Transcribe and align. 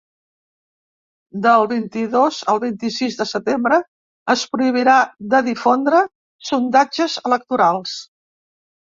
Del 1.41 1.65
vint-i-dos 1.73 2.37
al 2.53 2.61
vint-i-sis 2.63 3.17
de 3.19 3.27
setembre 3.31 3.77
es 4.35 4.45
prohibirà 4.53 4.95
de 5.35 5.41
difondre 5.49 5.99
sondatges 6.53 7.19
electorals. 7.31 7.95